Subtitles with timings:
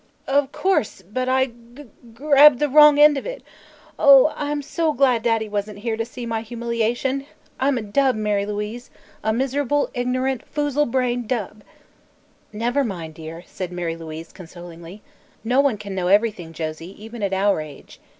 [0.25, 3.43] "Of course; but I g grabbed the wrong end of it.
[3.99, 7.27] Oh, I'm so glad Daddy wasn't here to see my humiliation!
[7.59, 8.89] I'm a dub, Mary Louise
[9.23, 11.61] a miserable, ignorant, foozle brained dub!"
[12.51, 15.03] "Never mind, dear," said Mary Louise consolingly.
[15.43, 17.99] "No one can know everything, Josie, even at our age.